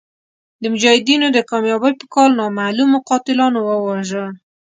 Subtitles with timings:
[0.61, 4.25] د مجاهدینو د کامیابۍ په کال نامعلومو قاتلانو وواژه.